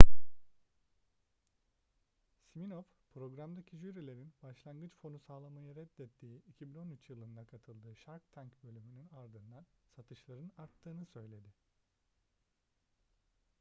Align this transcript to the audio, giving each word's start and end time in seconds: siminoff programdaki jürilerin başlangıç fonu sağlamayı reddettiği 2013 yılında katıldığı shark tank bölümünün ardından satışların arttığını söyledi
siminoff 2.51 2.85
programdaki 3.13 3.77
jürilerin 3.77 4.33
başlangıç 4.43 4.95
fonu 5.01 5.19
sağlamayı 5.19 5.75
reddettiği 5.75 6.43
2013 6.47 7.09
yılında 7.09 7.45
katıldığı 7.45 7.95
shark 7.95 8.31
tank 8.31 8.63
bölümünün 8.63 9.09
ardından 9.11 9.65
satışların 9.95 10.51
arttığını 10.57 11.05
söyledi 11.05 11.53